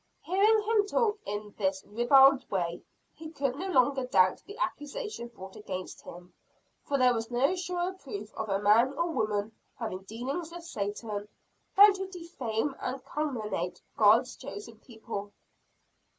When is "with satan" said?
10.51-11.27